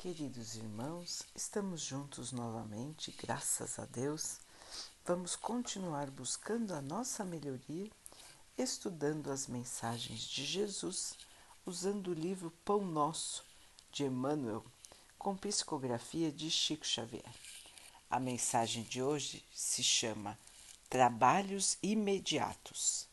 Queridos 0.00 0.54
irmãos, 0.54 1.24
estamos 1.36 1.82
juntos 1.82 2.32
novamente, 2.32 3.14
graças 3.20 3.78
a 3.78 3.84
Deus. 3.84 4.38
Vamos 5.04 5.36
continuar 5.36 6.10
buscando 6.10 6.72
a 6.72 6.80
nossa 6.80 7.22
melhoria, 7.22 7.90
estudando 8.56 9.30
as 9.30 9.46
mensagens 9.46 10.22
de 10.22 10.42
Jesus, 10.42 11.12
usando 11.66 12.12
o 12.12 12.14
livro 12.14 12.50
Pão 12.64 12.80
Nosso, 12.80 13.44
de 13.92 14.04
Emmanuel, 14.04 14.64
com 15.18 15.36
psicografia 15.36 16.32
de 16.32 16.50
Chico 16.50 16.86
Xavier. 16.86 17.34
A 18.08 18.18
mensagem 18.18 18.84
de 18.84 19.02
hoje 19.02 19.44
se 19.52 19.82
chama 19.82 20.38
Trabalhos 20.88 21.76
Imediatos. 21.82 23.06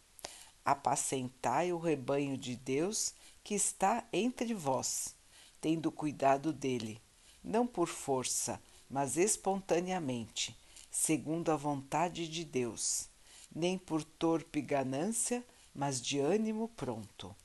Apacentai 0.64 1.74
o 1.74 1.80
rebanho 1.80 2.38
de 2.38 2.56
Deus 2.56 3.14
que 3.44 3.56
está 3.56 4.08
entre 4.14 4.54
vós 4.54 5.17
tendo 5.60 5.92
cuidado 5.92 6.54
dele, 6.54 7.02
não 7.44 7.66
por 7.66 7.88
força, 7.88 8.61
mas 8.89 9.18
espontaneamente, 9.18 10.57
segundo 10.89 11.52
a 11.52 11.56
vontade 11.56 12.28
de 12.28 12.43
Deus, 12.43 13.10
nem 13.54 13.78
por 13.78 14.04
torpe 14.04 14.61
ganância, 14.61 15.43
mas 15.74 16.02
de 16.02 16.20
ânimo 16.20 16.70
pronto. 16.70 17.36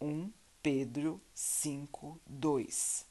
1 0.00 0.30
Pedro 0.62 1.20
5, 1.34 2.20
2 2.26 3.06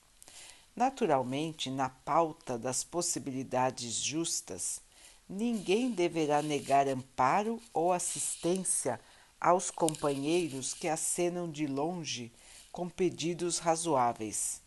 Naturalmente, 0.76 1.70
na 1.70 1.88
pauta 1.88 2.58
das 2.58 2.84
possibilidades 2.84 3.96
justas, 3.96 4.82
ninguém 5.28 5.90
deverá 5.90 6.42
negar 6.42 6.88
amparo 6.88 7.62
ou 7.74 7.94
assistência 7.94 9.00
aos 9.40 9.72
companheiros 9.72 10.74
que 10.74 10.88
acenam 10.90 11.50
de 11.50 11.66
longe 11.66 12.32
com 12.76 12.90
pedidos 12.90 13.58
razoáveis. 13.58 14.62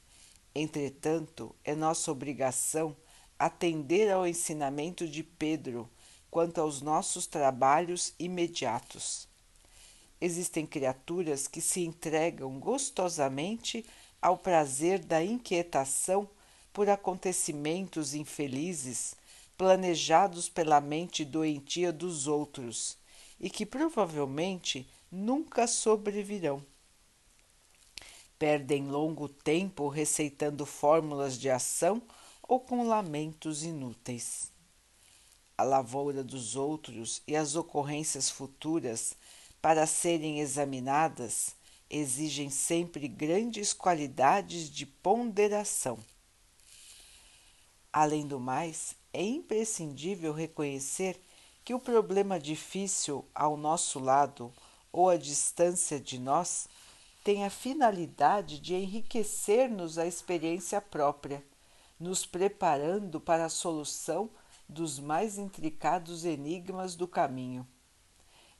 Entretanto, 0.54 1.54
é 1.62 1.74
nossa 1.74 2.10
obrigação 2.10 2.96
atender 3.38 4.10
ao 4.10 4.26
ensinamento 4.26 5.06
de 5.06 5.22
Pedro 5.22 5.86
quanto 6.30 6.58
aos 6.58 6.80
nossos 6.80 7.26
trabalhos 7.26 8.14
imediatos. 8.18 9.28
Existem 10.18 10.64
criaturas 10.64 11.46
que 11.46 11.60
se 11.60 11.84
entregam 11.84 12.58
gostosamente 12.58 13.84
ao 14.22 14.38
prazer 14.38 15.00
da 15.00 15.22
inquietação 15.22 16.26
por 16.72 16.88
acontecimentos 16.88 18.14
infelizes 18.14 19.14
planejados 19.54 20.48
pela 20.48 20.80
mente 20.80 21.26
doentia 21.26 21.92
dos 21.92 22.26
outros 22.26 22.96
e 23.38 23.50
que 23.50 23.66
provavelmente 23.66 24.88
nunca 25.12 25.66
sobrevirão 25.66 26.64
perdem 28.38 28.88
longo 28.88 29.28
tempo 29.28 29.88
receitando 29.88 30.64
fórmulas 30.64 31.38
de 31.38 31.50
ação 31.50 32.00
ou 32.42 32.60
com 32.60 32.86
lamentos 32.86 33.64
inúteis. 33.64 34.50
A 35.56 35.64
lavoura 35.64 36.22
dos 36.22 36.54
outros 36.54 37.20
e 37.26 37.34
as 37.34 37.56
ocorrências 37.56 38.30
futuras, 38.30 39.16
para 39.60 39.86
serem 39.86 40.38
examinadas, 40.40 41.56
exigem 41.90 42.48
sempre 42.48 43.08
grandes 43.08 43.72
qualidades 43.72 44.70
de 44.70 44.86
ponderação. 44.86 45.98
Além 47.92 48.26
do 48.26 48.38
mais, 48.38 48.94
é 49.12 49.22
imprescindível 49.22 50.32
reconhecer 50.32 51.20
que 51.64 51.74
o 51.74 51.80
problema 51.80 52.38
difícil 52.38 53.24
ao 53.34 53.56
nosso 53.56 53.98
lado 53.98 54.52
ou 54.92 55.08
à 55.08 55.16
distância 55.16 55.98
de 55.98 56.18
nós 56.18 56.68
tem 57.28 57.44
a 57.44 57.50
finalidade 57.50 58.58
de 58.58 58.74
enriquecer-nos 58.74 59.98
a 59.98 60.06
experiência 60.06 60.80
própria, 60.80 61.44
nos 62.00 62.24
preparando 62.24 63.20
para 63.20 63.44
a 63.44 63.50
solução 63.50 64.30
dos 64.66 64.98
mais 64.98 65.36
intricados 65.36 66.24
enigmas 66.24 66.96
do 66.96 67.06
caminho. 67.06 67.68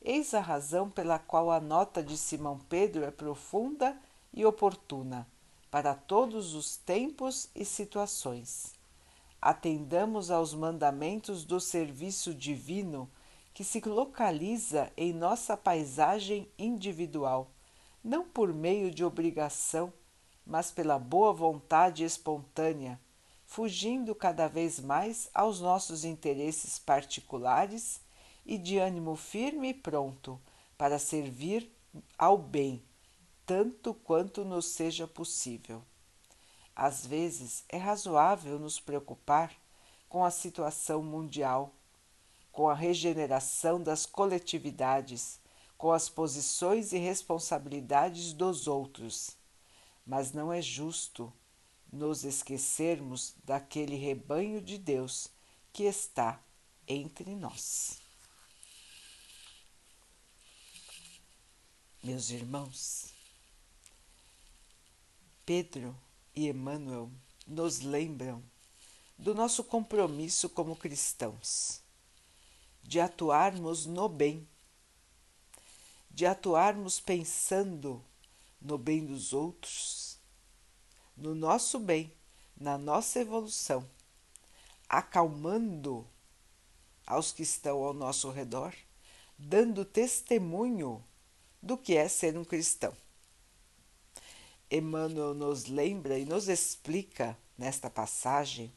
Eis 0.03 0.34
a 0.34 0.41
razão 0.41 0.91
pela 0.91 1.19
qual 1.19 1.51
a 1.51 1.59
nota 1.59 2.03
de 2.03 2.19
Simão 2.19 2.59
Pedro 2.69 3.06
é 3.06 3.11
profunda 3.11 3.99
e 4.34 4.45
oportuna 4.45 5.27
para 5.71 5.95
todos 5.95 6.53
os 6.53 6.77
tempos 6.77 7.49
e 7.55 7.65
situações. 7.65 8.75
Atendamos 9.41 10.31
aos 10.31 10.53
mandamentos 10.53 11.43
do 11.43 11.59
serviço 11.59 12.35
divino 12.35 13.11
que 13.55 13.65
se 13.65 13.81
localiza 13.81 14.93
em 14.95 15.15
nossa 15.15 15.56
paisagem 15.56 16.47
individual 16.59 17.50
não 18.03 18.25
por 18.29 18.53
meio 18.53 18.91
de 18.91 19.05
obrigação, 19.05 19.93
mas 20.47 20.71
pela 20.71 20.99
boa 20.99 21.33
vontade 21.33 22.05
espontânea, 22.05 22.99
fugindo 23.45 24.15
cada 24.15 24.47
vez 24.49 24.79
mais 24.81 25.29
aos 25.35 25.61
nossos 25.61 26.05
interesses 26.05 26.79
particulares 26.79 28.01
e 28.45 28.57
de 28.57 28.79
ânimo 28.79 29.17
firme 29.17 29.71
e 29.71 29.75
pronto 29.75 30.41
para 30.77 30.99
servir 30.99 31.71
ao 32.17 32.39
bem, 32.39 32.83
tanto 33.45 33.93
quanto 33.93 34.45
nos 34.45 34.67
seja 34.67 35.07
possível. 35.07 35.83
Às 36.75 37.05
vezes 37.05 37.65
é 37.69 37.77
razoável 37.77 38.59
nos 38.59 38.79
preocupar 38.79 39.53
com 40.09 40.25
a 40.25 40.31
situação 40.31 41.03
mundial, 41.03 41.73
com 42.53 42.69
a 42.69 42.75
regeneração 42.75 43.83
das 43.83 44.07
coletividades 44.07 45.41
com 45.78 45.93
as 45.93 46.09
posições 46.09 46.93
e 46.93 46.99
responsabilidades 46.99 48.33
dos 48.33 48.66
outros, 48.66 49.37
mas 50.05 50.33
não 50.33 50.53
é 50.53 50.61
justo 50.61 51.33
nos 51.91 52.25
esquecermos 52.25 53.34
daquele 53.44 53.94
rebanho 53.94 54.61
de 54.61 54.77
Deus 54.77 55.31
que 55.72 55.84
está 55.84 56.43
entre 56.87 57.37
nós. 57.37 57.99
Meus 62.03 62.31
irmãos, 62.31 63.12
Pedro 65.47 65.97
e 66.34 66.49
Emmanuel 66.49 67.11
nos 67.47 67.81
lembram 67.81 68.43
do 69.17 69.34
nosso 69.34 69.62
compromisso 69.62 70.49
como 70.49 70.75
cristãos, 70.77 71.81
de 72.83 73.00
atuarmos 73.00 73.87
no 73.87 74.09
bem 74.09 74.47
de 76.11 76.27
atuarmos 76.27 77.01
pensando 77.01 78.05
no 78.61 78.77
bem 78.77 79.05
dos 79.05 79.33
outros, 79.33 80.19
no 81.17 81.35
nosso 81.35 81.79
bem, 81.79 82.13
na 82.57 82.77
nossa 82.77 83.21
evolução, 83.21 83.89
acalmando 84.89 86.07
aos 87.07 87.33
que 87.33 87.43
estão 87.43 87.83
ao 87.83 87.95
nosso 87.95 88.31
redor, 88.31 88.75
dando 89.39 89.85
testemunho 89.85 91.03
do 91.63 91.77
que 91.77 91.97
é 91.97 92.09
ser 92.09 92.37
um 92.37 92.45
cristão. 92.45 92.95
Emmanuel 94.71 95.35
nos 95.35 95.67
lembra 95.67 96.19
e 96.19 96.25
nos 96.25 96.49
explica 96.49 97.37
nesta 97.57 97.89
passagem 97.89 98.73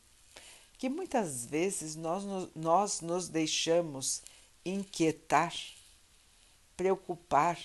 que 0.77 0.89
muitas 0.89 1.45
vezes 1.45 1.95
nós, 1.95 2.23
nós 2.55 3.01
nos 3.01 3.27
deixamos 3.27 4.21
inquietar 4.65 5.53
preocupar 6.81 7.63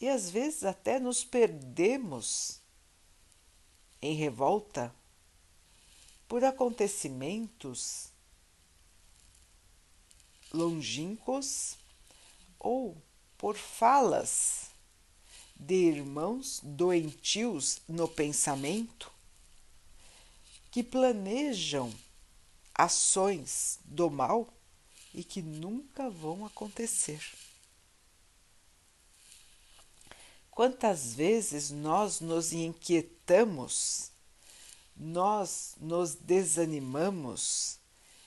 e 0.00 0.08
às 0.08 0.30
vezes 0.30 0.64
até 0.64 0.98
nos 0.98 1.22
perdemos 1.22 2.62
em 4.00 4.14
revolta 4.14 4.90
por 6.26 6.42
acontecimentos 6.42 8.08
longínquos 10.50 11.76
ou 12.58 12.96
por 13.36 13.58
falas 13.58 14.70
de 15.54 15.74
irmãos 15.74 16.60
doentios 16.62 17.82
no 17.86 18.08
pensamento 18.08 19.12
que 20.70 20.82
planejam 20.82 21.92
ações 22.74 23.78
do 23.84 24.08
mal 24.10 24.48
e 25.12 25.22
que 25.22 25.42
nunca 25.42 26.08
vão 26.08 26.46
acontecer. 26.46 27.20
Quantas 30.60 31.14
vezes 31.14 31.70
nós 31.70 32.20
nos 32.20 32.52
inquietamos, 32.52 34.10
nós 34.94 35.74
nos 35.80 36.14
desanimamos 36.14 37.78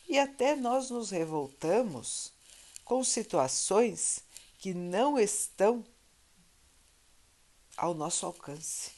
e 0.10 0.18
até 0.18 0.56
nós 0.56 0.90
nos 0.90 1.12
revoltamos 1.12 2.34
com 2.84 3.04
situações 3.04 4.24
que 4.58 4.74
não 4.74 5.20
estão 5.20 5.86
ao 7.78 7.94
nosso 7.94 8.26
alcance. 8.26 8.90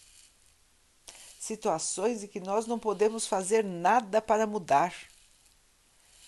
Situações 1.38 2.24
em 2.24 2.30
que 2.30 2.40
nós 2.40 2.66
não 2.66 2.80
podemos 2.80 3.28
fazer 3.28 3.66
nada 3.66 4.22
para 4.22 4.48
mudar. 4.48 4.96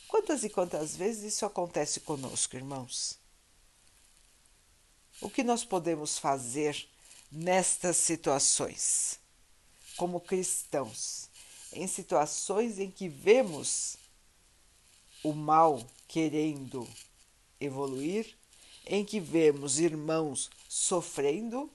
Quantas 0.10 0.44
e 0.44 0.50
quantas 0.50 0.94
vezes 0.94 1.36
isso 1.36 1.46
acontece 1.46 2.02
conosco, 2.02 2.58
irmãos? 2.58 3.18
O 5.22 5.30
que 5.30 5.42
nós 5.42 5.64
podemos 5.64 6.20
fazer 6.20 6.97
nestas 7.32 7.98
situações? 7.98 9.20
como 9.98 10.22
cristãos, 10.22 11.28
em 11.74 11.88
situações 11.88 12.78
em 12.78 12.90
que 12.90 13.10
vemos 13.10 13.98
o 15.24 15.34
mal 15.34 15.84
querendo 16.08 16.88
evoluir, 17.60 18.38
em 18.86 19.04
que 19.04 19.20
vemos 19.20 19.80
irmãos 19.80 20.50
sofrendo, 20.70 21.70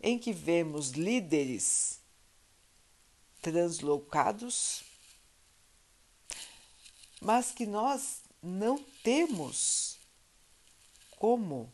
em 0.00 0.18
que 0.18 0.32
vemos 0.32 0.92
líderes 0.92 2.00
translocados, 3.42 4.82
mas 7.20 7.52
que 7.52 7.66
nós 7.66 8.22
não 8.42 8.82
temos 9.02 9.98
como 11.18 11.70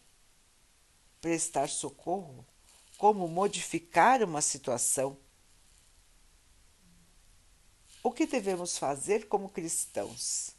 prestar 1.21 1.69
socorro, 1.69 2.45
como 2.97 3.29
modificar 3.29 4.23
uma 4.23 4.41
situação. 4.41 5.17
O 8.03 8.13
que 8.13 8.27
devemos 8.27 8.79
fazer 8.79 9.27
como 9.29 9.49
cristãos? 9.49 10.53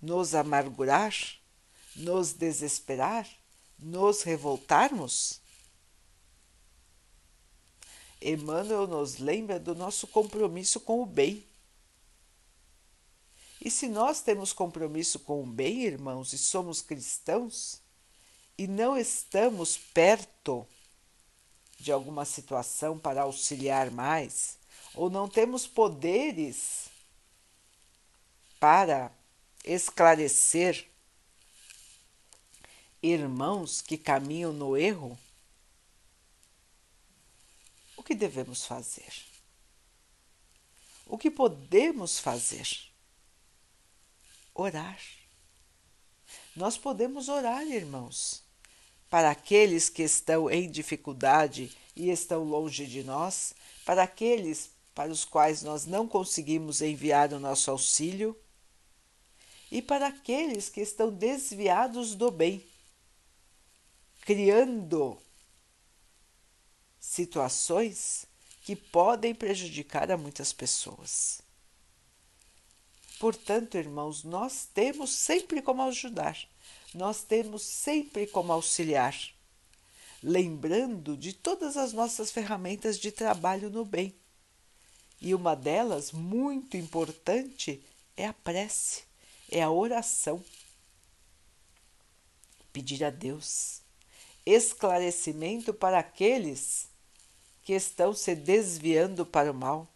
Nos 0.00 0.34
amargurar? 0.34 1.14
Nos 1.94 2.32
desesperar? 2.32 3.28
Nos 3.78 4.22
revoltarmos? 4.22 5.40
Emmanuel 8.20 8.86
nos 8.86 9.18
lembra 9.18 9.60
do 9.60 9.74
nosso 9.74 10.06
compromisso 10.06 10.80
com 10.80 11.02
o 11.02 11.06
bem. 11.06 11.46
E 13.60 13.70
se 13.70 13.88
nós 13.88 14.20
temos 14.22 14.52
compromisso 14.52 15.18
com 15.18 15.42
o 15.42 15.46
bem, 15.46 15.84
irmãos, 15.84 16.32
e 16.32 16.38
somos 16.38 16.80
cristãos, 16.80 17.80
e 18.56 18.66
não 18.66 18.96
estamos 18.96 19.76
perto 19.76 20.66
de 21.78 21.90
alguma 21.92 22.24
situação 22.24 22.98
para 22.98 23.22
auxiliar 23.22 23.90
mais, 23.90 24.56
ou 24.94 25.10
não 25.10 25.28
temos 25.28 25.66
poderes 25.66 26.88
para 28.60 29.12
esclarecer 29.64 30.86
irmãos 33.02 33.82
que 33.82 33.98
caminham 33.98 34.52
no 34.52 34.76
erro, 34.76 35.18
o 37.96 38.02
que 38.02 38.14
devemos 38.14 38.64
fazer? 38.64 39.12
O 41.06 41.18
que 41.18 41.30
podemos 41.30 42.18
fazer? 42.18 42.66
Orar. 44.54 45.00
Nós 46.56 46.78
podemos 46.78 47.28
orar, 47.28 47.66
irmãos, 47.66 48.43
para 49.10 49.30
aqueles 49.30 49.88
que 49.88 50.02
estão 50.02 50.50
em 50.50 50.70
dificuldade 50.70 51.70
e 51.94 52.10
estão 52.10 52.44
longe 52.44 52.86
de 52.86 53.02
nós, 53.04 53.54
para 53.84 54.02
aqueles 54.02 54.70
para 54.94 55.10
os 55.10 55.24
quais 55.24 55.62
nós 55.62 55.84
não 55.84 56.06
conseguimos 56.06 56.80
enviar 56.80 57.32
o 57.32 57.40
nosso 57.40 57.70
auxílio 57.70 58.38
e 59.70 59.82
para 59.82 60.06
aqueles 60.06 60.68
que 60.68 60.80
estão 60.80 61.10
desviados 61.10 62.14
do 62.14 62.30
bem, 62.30 62.64
criando 64.20 65.18
situações 67.00 68.24
que 68.62 68.76
podem 68.76 69.34
prejudicar 69.34 70.10
a 70.10 70.16
muitas 70.16 70.52
pessoas. 70.52 71.42
Portanto, 73.18 73.76
irmãos, 73.76 74.22
nós 74.22 74.68
temos 74.72 75.10
sempre 75.10 75.60
como 75.60 75.82
ajudar, 75.82 76.38
nós 76.94 77.22
temos 77.22 77.62
sempre 77.62 78.26
como 78.26 78.52
auxiliar, 78.52 79.16
lembrando 80.22 81.16
de 81.16 81.32
todas 81.32 81.76
as 81.76 81.92
nossas 81.92 82.30
ferramentas 82.30 82.98
de 82.98 83.10
trabalho 83.10 83.70
no 83.70 83.84
bem. 83.84 84.14
E 85.20 85.34
uma 85.34 85.54
delas, 85.54 86.12
muito 86.12 86.76
importante, 86.76 87.82
é 88.16 88.26
a 88.26 88.32
prece, 88.32 89.04
é 89.50 89.62
a 89.62 89.70
oração. 89.70 90.44
Pedir 92.72 93.04
a 93.04 93.10
Deus 93.10 93.84
esclarecimento 94.46 95.72
para 95.72 95.98
aqueles 95.98 96.88
que 97.62 97.72
estão 97.72 98.12
se 98.12 98.34
desviando 98.34 99.24
para 99.24 99.50
o 99.50 99.54
mal, 99.54 99.88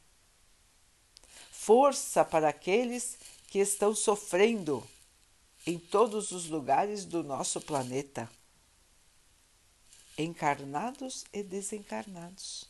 força 1.50 2.24
para 2.24 2.48
aqueles 2.48 3.18
que 3.48 3.58
estão 3.58 3.94
sofrendo 3.94 4.86
em 5.68 5.78
todos 5.78 6.32
os 6.32 6.48
lugares 6.48 7.04
do 7.04 7.22
nosso 7.22 7.60
planeta, 7.60 8.26
encarnados 10.16 11.26
e 11.30 11.42
desencarnados. 11.42 12.64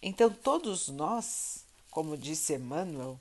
Então, 0.00 0.32
todos 0.32 0.88
nós, 0.88 1.62
como 1.90 2.16
disse 2.16 2.54
Emmanuel, 2.54 3.20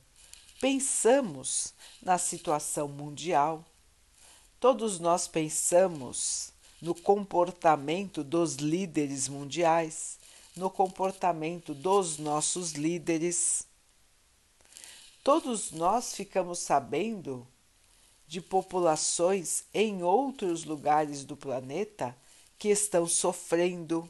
pensamos 0.62 1.74
na 2.02 2.18
situação 2.18 2.88
mundial, 2.88 3.66
todos 4.62 4.98
nós 4.98 5.28
pensamos 5.28 6.54
no 6.82 6.96
comportamento 6.96 8.24
dos 8.24 8.56
líderes 8.56 9.28
mundiais, 9.28 10.18
no 10.56 10.70
comportamento 10.70 11.74
dos 11.74 12.18
nossos 12.18 12.72
líderes. 12.72 13.70
Todos 15.24 15.72
nós 15.72 16.14
ficamos 16.16 16.60
sabendo 16.60 17.48
de 18.28 18.42
populações 18.42 19.66
em 19.74 20.02
outros 20.02 20.64
lugares 20.64 21.24
do 21.24 21.38
planeta 21.38 22.16
que 22.58 22.70
estão 22.70 23.06
sofrendo. 23.06 24.10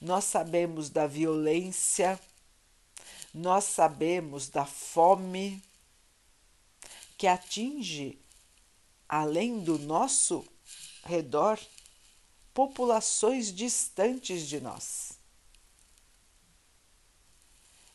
Nós 0.00 0.24
sabemos 0.24 0.90
da 0.90 1.06
violência, 1.06 2.18
nós 3.32 3.64
sabemos 3.64 4.48
da 4.48 4.64
fome 4.64 5.62
que 7.16 7.26
atinge, 7.26 8.18
além 9.08 9.60
do 9.60 9.78
nosso 9.78 10.44
redor 11.04 11.60
populações 12.52 13.52
distantes 13.54 14.48
de 14.48 14.60
nós. 14.60 15.23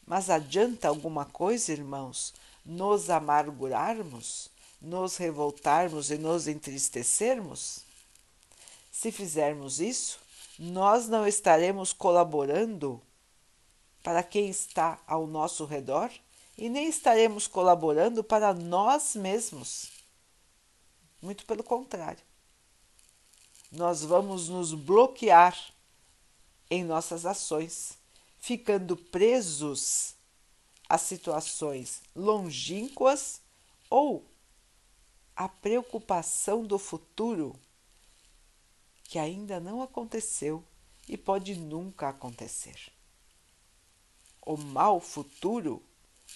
Mas 0.09 0.29
adianta 0.29 0.89
alguma 0.89 1.23
coisa, 1.23 1.71
irmãos, 1.71 2.33
nos 2.65 3.09
amargurarmos, 3.09 4.49
nos 4.81 5.15
revoltarmos 5.15 6.11
e 6.11 6.17
nos 6.17 6.49
entristecermos? 6.49 7.85
Se 8.91 9.09
fizermos 9.11 9.79
isso, 9.79 10.19
nós 10.57 11.07
não 11.07 11.25
estaremos 11.25 11.93
colaborando 11.93 13.01
para 14.03 14.21
quem 14.21 14.49
está 14.49 14.99
ao 15.07 15.25
nosso 15.25 15.63
redor 15.63 16.11
e 16.57 16.67
nem 16.67 16.89
estaremos 16.89 17.47
colaborando 17.47 18.21
para 18.21 18.53
nós 18.53 19.15
mesmos. 19.15 19.91
Muito 21.21 21.45
pelo 21.45 21.63
contrário 21.63 22.27
nós 23.71 24.03
vamos 24.03 24.49
nos 24.49 24.73
bloquear 24.73 25.55
em 26.69 26.83
nossas 26.83 27.25
ações, 27.25 27.97
ficando 28.39 28.95
presos 28.95 30.15
a 30.87 30.97
situações 30.97 32.01
longínquas 32.15 33.41
ou 33.89 34.25
a 35.35 35.47
preocupação 35.47 36.65
do 36.65 36.79
futuro 36.79 37.55
que 39.03 39.17
ainda 39.17 39.59
não 39.59 39.81
aconteceu 39.81 40.63
e 41.07 41.17
pode 41.17 41.55
nunca 41.55 42.09
acontecer. 42.09 42.91
O 44.41 44.57
mal 44.57 44.99
futuro 44.99 45.83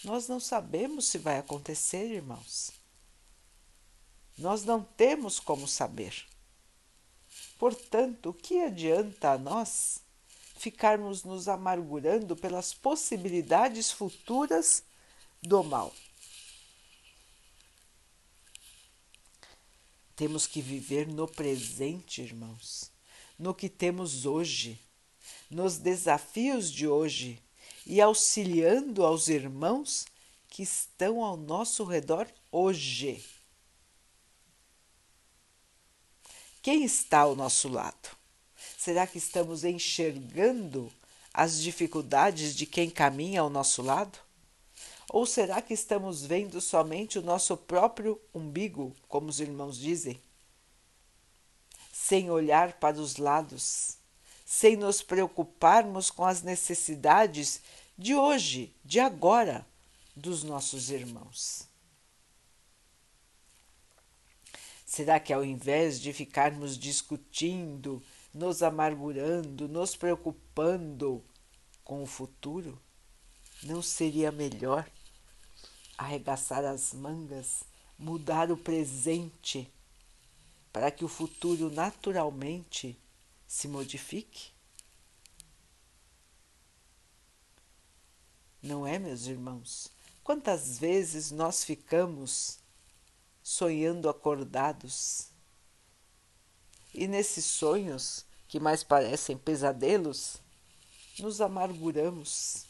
nós 0.04 0.28
não 0.28 0.40
sabemos 0.40 1.06
se 1.06 1.18
vai 1.18 1.38
acontecer, 1.38 2.12
irmãos. 2.12 2.72
Nós 4.38 4.66
não 4.66 4.84
temos 4.84 5.40
como 5.40 5.68
saber. 5.68 6.26
Portanto, 7.58 8.30
o 8.30 8.34
que 8.34 8.62
adianta 8.62 9.32
a 9.32 9.38
nós 9.38 10.03
ficarmos 10.64 11.26
nos 11.26 11.50
amargurando 11.50 12.38
pelas 12.38 12.74
possibilidades 12.74 13.92
futuras 13.92 14.82
do 15.42 15.62
mal? 15.62 15.94
Temos 20.16 20.48
que 20.48 20.62
viver 20.62 21.06
no 21.06 21.28
presente, 21.28 22.22
irmãos, 22.22 22.90
no 23.38 23.54
que 23.54 23.68
temos 23.68 24.26
hoje, 24.26 24.80
nos 25.50 25.78
desafios 25.78 26.72
de 26.72 26.88
hoje 26.88 27.44
e 27.86 28.00
auxiliando 28.00 29.04
aos 29.04 29.28
irmãos 29.28 30.06
que 30.48 30.64
estão 30.64 31.26
ao 31.26 31.36
nosso 31.36 31.84
redor 31.84 32.26
hoje. 32.50 33.22
Quem 36.62 36.86
está 36.86 37.20
ao 37.20 37.36
nosso 37.36 37.68
lado? 37.68 38.23
Será 38.84 39.08
que 39.08 39.18
estamos 39.18 39.64
enxergando 39.64 40.92
as 41.34 41.62
dificuldades 41.62 42.54
de 42.54 42.66
quem 42.66 42.90
caminha 42.90 43.40
ao 43.40 43.50
nosso 43.50 43.82
lado? 43.82 44.20
Ou 45.10 45.26
será 45.26 45.62
que 45.62 45.74
estamos 45.74 46.26
vendo 46.26 46.60
somente 46.60 47.18
o 47.18 47.22
nosso 47.22 47.56
próprio 47.56 48.20
umbigo, 48.34 48.94
como 49.08 49.30
os 49.30 49.40
irmãos 49.40 49.78
dizem? 49.78 50.20
sem 51.94 52.30
olhar 52.30 52.74
para 52.74 53.00
os 53.00 53.16
lados, 53.16 53.98
sem 54.46 54.76
nos 54.76 55.02
preocuparmos 55.02 56.10
com 56.10 56.26
as 56.26 56.42
necessidades 56.42 57.62
de 57.98 58.14
hoje, 58.14 58.76
de 58.84 59.00
agora, 59.00 59.66
dos 60.14 60.44
nossos 60.44 60.90
irmãos. 60.90 61.66
Será 64.86 65.18
que 65.18 65.32
ao 65.32 65.46
invés 65.46 66.02
de 66.02 66.12
ficarmos 66.12 66.78
discutindo, 66.78 68.04
nos 68.34 68.64
amargurando, 68.64 69.68
nos 69.68 69.96
preocupando 69.96 71.24
com 71.84 72.02
o 72.02 72.08
futuro, 72.08 72.82
não 73.62 73.82
seria 73.82 74.32
melhor 74.32 74.90
arregaçar 75.98 76.66
as 76.66 76.94
mangas, 76.94 77.64
mudar 77.98 78.52
o 78.52 78.58
presente, 78.58 79.72
para 80.72 80.90
que 80.90 81.06
o 81.06 81.08
futuro 81.08 81.70
naturalmente 81.70 82.98
se 83.48 83.68
modifique? 83.68 84.52
Não 88.62 88.88
é, 88.88 88.98
meus 88.98 89.28
irmãos? 89.28 89.92
Quantas 90.24 90.80
vezes 90.80 91.32
nós 91.32 91.64
ficamos 91.64 92.58
sonhando 93.44 94.10
acordados 94.10 95.33
e 96.94 97.08
nesses 97.08 97.46
sonhos, 97.46 98.26
que 98.48 98.60
mais 98.60 98.84
parecem 98.84 99.36
pesadelos, 99.38 100.38
nos 101.20 101.42
amarguramos 101.42 102.66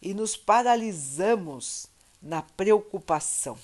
e 0.00 0.14
nos 0.14 0.36
paralisamos 0.36 1.86
na 2.20 2.42
preocupação. 2.42 3.58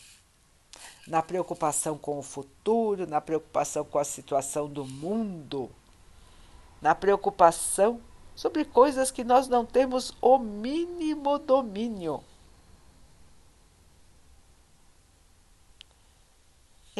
Na 1.06 1.22
preocupação 1.22 1.96
com 1.96 2.18
o 2.18 2.22
futuro, 2.22 3.06
na 3.06 3.20
preocupação 3.20 3.84
com 3.84 3.98
a 3.98 4.04
situação 4.04 4.68
do 4.68 4.84
mundo, 4.84 5.70
na 6.82 6.94
preocupação 6.94 8.00
sobre 8.34 8.64
coisas 8.64 9.10
que 9.10 9.24
nós 9.24 9.48
não 9.48 9.64
temos 9.64 10.12
o 10.20 10.38
mínimo 10.38 11.38
domínio. 11.38 12.22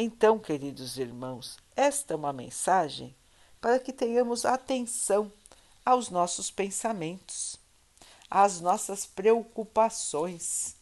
Então, 0.01 0.39
queridos 0.39 0.97
irmãos, 0.97 1.57
esta 1.75 2.13
é 2.13 2.15
uma 2.15 2.31
mensagem 2.31 3.13
para 3.59 3.77
que 3.77 3.91
tenhamos 3.91 4.45
atenção 4.45 5.29
aos 5.83 6.09
nossos 6.09 6.49
pensamentos, 6.49 7.59
às 8.29 8.61
nossas 8.61 9.05
preocupações 9.05 10.77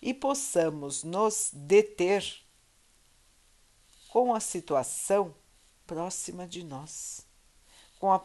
e 0.00 0.14
possamos 0.14 1.04
nos 1.04 1.50
deter 1.52 2.24
com 4.08 4.34
a 4.34 4.40
situação 4.40 5.34
próxima 5.86 6.48
de 6.48 6.64
nós, 6.64 7.20
com 8.00 8.10
a, 8.10 8.22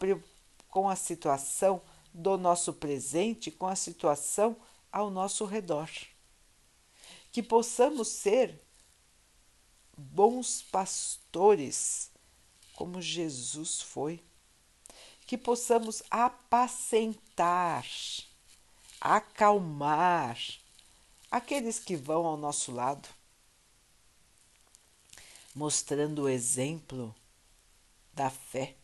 com 0.69 0.87
a 0.87 0.95
situação 0.95 1.81
do 2.13 2.37
nosso 2.37 2.71
presente, 2.71 3.51
com 3.51 3.67
a 3.67 3.75
situação 3.75 4.55
ao 4.89 5.09
nosso 5.09 5.43
redor. 5.43 5.89
Que 7.29 7.43
possamos 7.43 8.07
ser 8.07 8.68
bons 9.99 10.61
pastores, 10.61 12.09
como 12.73 13.01
Jesus 13.01 13.81
foi. 13.81 14.23
Que 15.27 15.37
possamos 15.37 16.01
apacentar, 16.09 17.85
acalmar 18.99 20.39
aqueles 21.29 21.77
que 21.77 21.95
vão 21.95 22.25
ao 22.25 22.35
nosso 22.37 22.71
lado, 22.71 23.07
mostrando 25.53 26.23
o 26.23 26.29
exemplo 26.29 27.15
da 28.13 28.29
fé, 28.29 28.75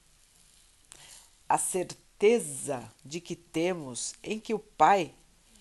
a 1.49 1.57
certeza 1.57 2.93
de 3.03 3.19
que 3.19 3.35
temos 3.35 4.13
em 4.21 4.39
que 4.39 4.53
o 4.53 4.59
Pai 4.59 5.15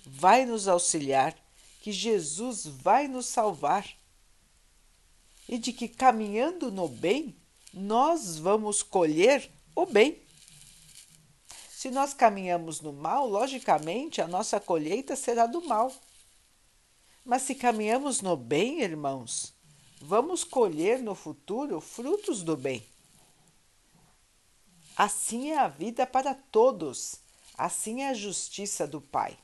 vai 0.04 0.44
nos 0.44 0.68
auxiliar, 0.68 1.34
que 1.80 1.92
Jesus 1.92 2.66
vai 2.66 3.08
nos 3.08 3.26
salvar 3.26 3.88
e 5.48 5.58
de 5.58 5.72
que 5.72 5.88
caminhando 5.88 6.70
no 6.70 6.88
bem, 6.88 7.36
nós 7.72 8.36
vamos 8.38 8.82
colher 8.82 9.50
o 9.74 9.84
bem. 9.84 10.22
Se 11.70 11.90
nós 11.90 12.14
caminhamos 12.14 12.80
no 12.80 12.92
mal, 12.92 13.28
logicamente 13.28 14.22
a 14.22 14.28
nossa 14.28 14.58
colheita 14.58 15.14
será 15.16 15.46
do 15.46 15.60
mal. 15.66 15.92
Mas 17.24 17.42
se 17.42 17.54
caminhamos 17.54 18.20
no 18.20 18.36
bem, 18.36 18.80
irmãos, 18.80 19.52
vamos 20.00 20.44
colher 20.44 21.02
no 21.02 21.14
futuro 21.14 21.80
frutos 21.80 22.42
do 22.42 22.56
bem. 22.56 22.86
Assim 24.96 25.50
é 25.50 25.58
a 25.58 25.68
vida 25.68 26.06
para 26.06 26.34
todos, 26.34 27.16
assim 27.58 28.02
é 28.02 28.10
a 28.10 28.14
justiça 28.14 28.86
do 28.86 29.00
Pai. 29.00 29.36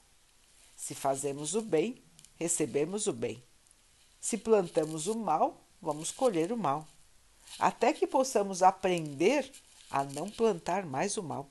Se 0.77 0.95
fazemos 0.95 1.55
o 1.55 1.61
bem, 1.61 2.03
recebemos 2.37 3.07
o 3.07 3.13
bem. 3.13 3.43
Se 4.21 4.39
plantamos 4.39 5.07
o 5.07 5.19
mal, 5.19 5.67
vamos 5.81 6.11
colher 6.11 6.53
o 6.53 6.57
mal, 6.57 6.87
até 7.59 7.93
que 7.93 8.07
possamos 8.07 8.63
aprender 8.63 9.51
a 9.91 10.05
não 10.05 10.31
plantar 10.31 10.85
mais 10.85 11.17
o 11.17 11.23
mal. 11.23 11.51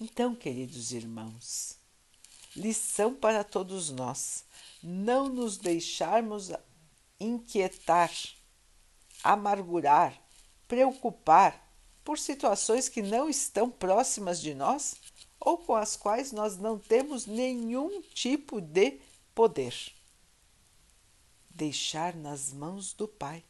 Então, 0.00 0.34
queridos 0.34 0.92
irmãos, 0.92 1.76
lição 2.54 3.12
para 3.14 3.42
todos 3.42 3.90
nós: 3.90 4.44
não 4.82 5.28
nos 5.28 5.56
deixarmos 5.56 6.50
inquietar, 7.18 8.12
amargurar, 9.24 10.16
preocupar 10.68 11.68
por 12.04 12.18
situações 12.18 12.88
que 12.88 13.02
não 13.02 13.28
estão 13.28 13.68
próximas 13.68 14.40
de 14.40 14.54
nós 14.54 14.96
ou 15.40 15.58
com 15.58 15.74
as 15.74 15.96
quais 15.96 16.32
nós 16.32 16.56
não 16.56 16.78
temos 16.78 17.26
nenhum 17.26 18.00
tipo 18.14 18.60
de 18.60 19.00
poder 19.34 19.97
deixar 21.58 22.14
nas 22.14 22.52
mãos 22.52 22.92
do 22.92 23.08
Pai. 23.08 23.42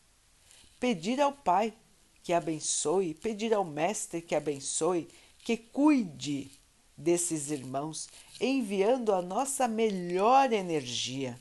Pedir 0.81 1.21
ao 1.21 1.31
Pai 1.33 1.75
que 2.23 2.33
abençoe, 2.33 3.13
pedir 3.13 3.53
ao 3.53 3.65
Mestre 3.65 4.23
que 4.23 4.35
abençoe, 4.35 5.09
que 5.45 5.59
cuide 5.59 6.51
desses 6.97 7.51
irmãos, 7.51 8.09
enviando 8.41 9.13
a 9.13 9.21
nossa 9.21 9.69
melhor 9.69 10.53
energia, 10.53 11.39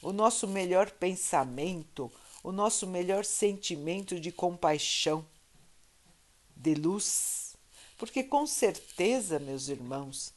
o 0.00 0.12
nosso 0.12 0.46
melhor 0.46 0.90
pensamento, 0.92 2.10
o 2.42 2.52
nosso 2.52 2.86
melhor 2.86 3.24
sentimento 3.24 4.18
de 4.18 4.30
compaixão, 4.30 5.26
de 6.56 6.74
luz. 6.74 7.56
Porque 7.98 8.22
com 8.22 8.46
certeza, 8.46 9.38
meus 9.38 9.68
irmãos, 9.68 10.32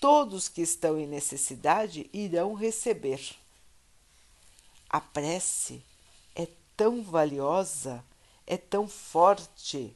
todos 0.00 0.48
que 0.48 0.62
estão 0.62 0.98
em 0.98 1.06
necessidade 1.06 2.08
irão 2.12 2.54
receber. 2.54 3.43
A 4.94 5.00
prece 5.00 5.84
é 6.36 6.46
tão 6.76 7.02
valiosa, 7.02 8.04
é 8.46 8.56
tão 8.56 8.86
forte, 8.86 9.92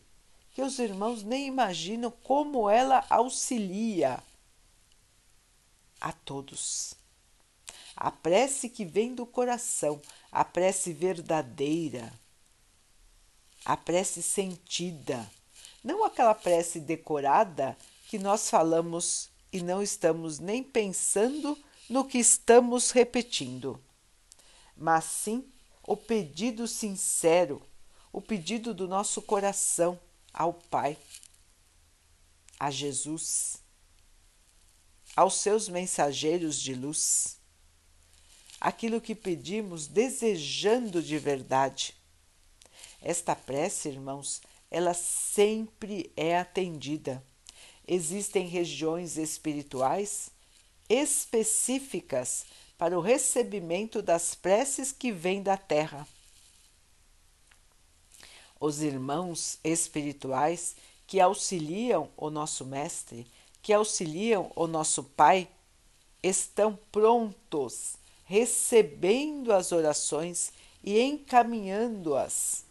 que 0.52 0.60
os 0.60 0.80
irmãos 0.80 1.22
nem 1.22 1.46
imaginam 1.46 2.10
como 2.10 2.68
ela 2.68 3.06
auxilia 3.08 4.20
a 6.00 6.10
todos. 6.10 6.94
A 7.94 8.10
prece 8.10 8.68
que 8.68 8.84
vem 8.84 9.14
do 9.14 9.24
coração, 9.24 10.02
a 10.32 10.44
prece 10.44 10.92
verdadeira, 10.92 12.12
a 13.64 13.76
prece 13.76 14.20
sentida, 14.20 15.30
não 15.84 16.04
aquela 16.04 16.34
prece 16.34 16.80
decorada 16.80 17.78
que 18.08 18.18
nós 18.18 18.50
falamos 18.50 19.30
e 19.52 19.62
não 19.62 19.80
estamos 19.80 20.40
nem 20.40 20.60
pensando 20.60 21.56
no 21.88 22.04
que 22.04 22.18
estamos 22.18 22.90
repetindo 22.90 23.80
mas 24.78 25.04
sim 25.04 25.44
o 25.82 25.96
pedido 25.96 26.68
sincero, 26.68 27.60
o 28.12 28.20
pedido 28.20 28.72
do 28.72 28.86
nosso 28.86 29.20
coração 29.20 29.98
ao 30.32 30.52
Pai, 30.54 30.96
a 32.58 32.70
Jesus, 32.70 33.58
aos 35.16 35.34
seus 35.34 35.68
mensageiros 35.68 36.60
de 36.60 36.74
luz. 36.74 37.38
Aquilo 38.60 39.00
que 39.00 39.14
pedimos 39.14 39.86
desejando 39.86 41.02
de 41.02 41.18
verdade. 41.18 41.94
Esta 43.00 43.34
prece, 43.34 43.88
irmãos, 43.88 44.42
ela 44.70 44.94
sempre 44.94 46.12
é 46.16 46.36
atendida. 46.36 47.22
Existem 47.86 48.46
regiões 48.46 49.16
espirituais 49.16 50.30
específicas 50.88 52.44
para 52.78 52.96
o 52.96 53.02
recebimento 53.02 54.00
das 54.00 54.36
preces 54.36 54.92
que 54.92 55.10
vêm 55.10 55.42
da 55.42 55.56
terra. 55.56 56.06
Os 58.60 58.80
irmãos 58.80 59.58
espirituais 59.64 60.76
que 61.06 61.20
auxiliam 61.20 62.08
o 62.16 62.30
nosso 62.30 62.64
Mestre, 62.64 63.26
que 63.60 63.72
auxiliam 63.72 64.50
o 64.54 64.68
nosso 64.68 65.02
Pai, 65.02 65.48
estão 66.22 66.78
prontos, 66.92 67.96
recebendo 68.24 69.52
as 69.52 69.72
orações 69.72 70.52
e 70.82 71.00
encaminhando-as 71.00 72.64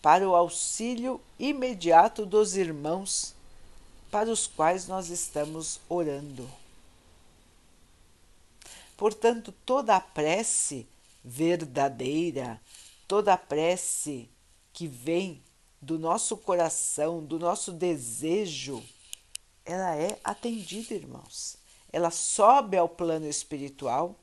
para 0.00 0.28
o 0.28 0.34
auxílio 0.34 1.20
imediato 1.38 2.24
dos 2.24 2.56
irmãos 2.56 3.34
para 4.10 4.30
os 4.30 4.46
quais 4.46 4.86
nós 4.86 5.08
estamos 5.08 5.80
orando. 5.88 6.63
Portanto, 9.04 9.52
toda 9.66 9.96
a 9.96 10.00
prece 10.00 10.88
verdadeira, 11.22 12.58
toda 13.06 13.34
a 13.34 13.36
prece 13.36 14.30
que 14.72 14.86
vem 14.86 15.42
do 15.78 15.98
nosso 15.98 16.38
coração, 16.38 17.22
do 17.22 17.38
nosso 17.38 17.70
desejo, 17.70 18.82
ela 19.62 19.94
é 19.94 20.18
atendida, 20.24 20.94
irmãos. 20.94 21.58
Ela 21.92 22.10
sobe 22.10 22.78
ao 22.78 22.88
plano 22.88 23.28
espiritual, 23.28 24.18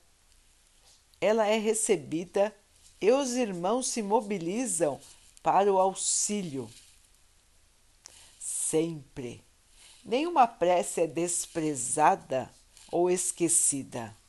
ela 1.22 1.46
é 1.46 1.60
recebida 1.60 2.52
e 3.00 3.12
os 3.12 3.34
irmãos 3.34 3.86
se 3.86 4.02
mobilizam 4.02 5.00
para 5.44 5.72
o 5.72 5.78
auxílio. 5.78 6.68
Sempre. 8.40 9.44
Nenhuma 10.04 10.48
prece 10.48 11.02
é 11.02 11.06
desprezada 11.06 12.52
ou 12.92 13.12
esquecida. 13.12 14.20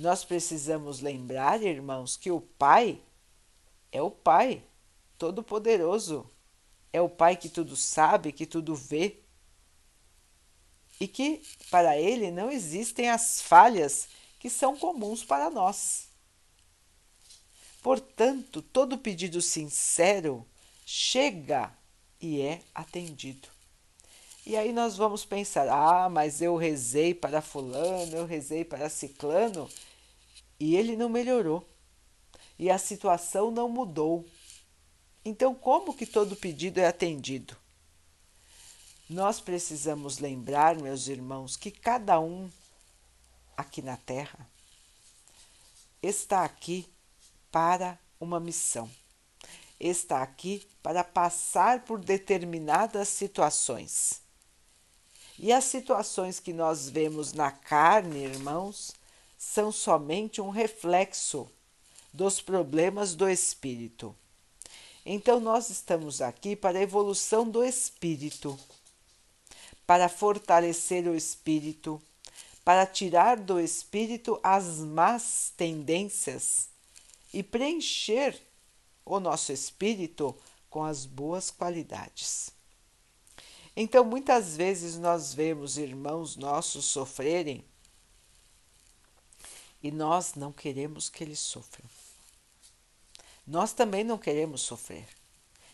Nós 0.00 0.24
precisamos 0.24 1.00
lembrar, 1.00 1.62
irmãos, 1.62 2.16
que 2.16 2.30
o 2.30 2.40
Pai 2.40 2.98
é 3.92 4.00
o 4.00 4.10
Pai 4.10 4.64
Todo-Poderoso. 5.18 6.26
É 6.90 7.02
o 7.02 7.08
Pai 7.08 7.36
que 7.36 7.50
tudo 7.50 7.76
sabe, 7.76 8.32
que 8.32 8.46
tudo 8.46 8.74
vê. 8.74 9.18
E 10.98 11.06
que 11.06 11.42
para 11.70 11.98
Ele 11.98 12.30
não 12.30 12.50
existem 12.50 13.10
as 13.10 13.42
falhas 13.42 14.08
que 14.38 14.48
são 14.48 14.74
comuns 14.74 15.22
para 15.22 15.50
nós. 15.50 16.08
Portanto, 17.82 18.62
todo 18.62 18.96
pedido 18.96 19.42
sincero 19.42 20.46
chega 20.86 21.70
e 22.18 22.40
é 22.40 22.62
atendido. 22.74 23.48
E 24.46 24.56
aí 24.56 24.72
nós 24.72 24.96
vamos 24.96 25.26
pensar: 25.26 25.68
ah, 25.68 26.08
mas 26.08 26.40
eu 26.40 26.56
rezei 26.56 27.12
para 27.12 27.42
Fulano, 27.42 28.16
eu 28.16 28.24
rezei 28.24 28.64
para 28.64 28.88
Ciclano 28.88 29.68
e 30.60 30.76
ele 30.76 30.94
não 30.94 31.08
melhorou. 31.08 31.66
E 32.58 32.70
a 32.70 32.76
situação 32.76 33.50
não 33.50 33.68
mudou. 33.68 34.28
Então, 35.24 35.54
como 35.54 35.96
que 35.96 36.04
todo 36.04 36.36
pedido 36.36 36.78
é 36.78 36.86
atendido? 36.86 37.56
Nós 39.08 39.40
precisamos 39.40 40.18
lembrar, 40.18 40.76
meus 40.76 41.08
irmãos, 41.08 41.56
que 41.56 41.70
cada 41.70 42.20
um 42.20 42.50
aqui 43.56 43.80
na 43.82 43.96
Terra 43.96 44.46
está 46.02 46.44
aqui 46.44 46.86
para 47.50 47.98
uma 48.20 48.38
missão. 48.38 48.88
Está 49.78 50.22
aqui 50.22 50.68
para 50.82 51.02
passar 51.02 51.84
por 51.84 51.98
determinadas 51.98 53.08
situações. 53.08 54.20
E 55.38 55.52
as 55.52 55.64
situações 55.64 56.38
que 56.38 56.52
nós 56.52 56.88
vemos 56.88 57.32
na 57.32 57.50
carne, 57.50 58.24
irmãos, 58.24 58.92
são 59.40 59.72
somente 59.72 60.38
um 60.38 60.50
reflexo 60.50 61.50
dos 62.12 62.42
problemas 62.42 63.14
do 63.14 63.26
espírito. 63.26 64.14
Então, 65.04 65.40
nós 65.40 65.70
estamos 65.70 66.20
aqui 66.20 66.54
para 66.54 66.78
a 66.78 66.82
evolução 66.82 67.48
do 67.48 67.64
espírito, 67.64 68.58
para 69.86 70.10
fortalecer 70.10 71.08
o 71.08 71.14
espírito, 71.14 72.02
para 72.62 72.84
tirar 72.84 73.38
do 73.38 73.58
espírito 73.58 74.38
as 74.42 74.78
más 74.80 75.50
tendências 75.56 76.68
e 77.32 77.42
preencher 77.42 78.38
o 79.06 79.18
nosso 79.18 79.52
espírito 79.52 80.36
com 80.68 80.84
as 80.84 81.06
boas 81.06 81.50
qualidades. 81.50 82.50
Então, 83.74 84.04
muitas 84.04 84.54
vezes 84.54 84.98
nós 84.98 85.32
vemos 85.32 85.78
irmãos 85.78 86.36
nossos 86.36 86.84
sofrerem 86.84 87.64
e 89.82 89.90
nós 89.90 90.34
não 90.34 90.52
queremos 90.52 91.08
que 91.08 91.24
eles 91.24 91.38
sofram. 91.38 91.88
Nós 93.46 93.72
também 93.72 94.04
não 94.04 94.18
queremos 94.18 94.60
sofrer. 94.60 95.08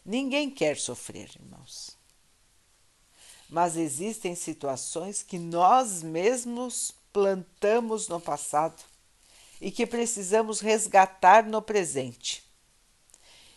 Ninguém 0.05 0.51
quer 0.51 0.79
sofrer, 0.79 1.31
irmãos. 1.35 1.97
Mas 3.51 3.77
existem 3.77 4.35
situações 4.35 5.23
que 5.23 5.39
nós 5.39 6.03
mesmos 6.03 6.93
plantamos 7.13 8.09
no 8.09 8.21
passado 8.21 8.83
e 9.61 9.71
que 9.71 9.87
precisamos 9.87 10.61
resgatar 10.61 11.45
no 11.45 11.61
presente. 11.61 12.45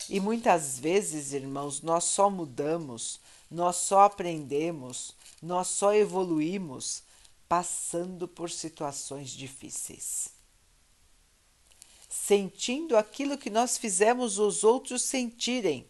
E 0.10 0.20
muitas 0.20 0.80
vezes, 0.80 1.34
irmãos, 1.34 1.82
nós 1.82 2.06
só 2.06 2.30
mudamos, 2.30 3.20
nós 3.50 3.76
só 3.76 4.02
aprendemos, 4.02 5.16
nós 5.42 5.68
só 5.68 5.94
evoluímos 5.94 7.04
passando 7.48 8.28
por 8.28 8.50
situações 8.50 9.30
difíceis 9.30 10.39
sentindo 12.10 12.98
aquilo 12.98 13.38
que 13.38 13.52
nós 13.52 13.78
fizemos 13.78 14.40
os 14.40 14.64
outros 14.64 15.04
sentirem, 15.04 15.88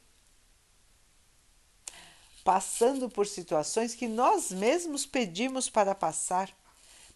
passando 2.44 3.10
por 3.10 3.26
situações 3.26 3.96
que 3.96 4.08
nós 4.08 4.52
mesmos 4.52 5.06
pedimos 5.06 5.70
para 5.70 5.96
passar, 5.96 6.54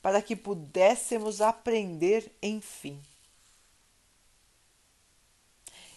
para 0.02 0.22
que 0.22 0.36
pudéssemos 0.36 1.42
aprender, 1.42 2.34
enfim. 2.42 3.02